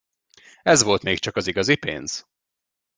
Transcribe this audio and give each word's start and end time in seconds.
Ez 0.63 0.83
volt 0.83 1.03
még 1.03 1.19
csak 1.19 1.35
az 1.35 1.47
igazi 1.47 1.75
pénz! 1.75 2.25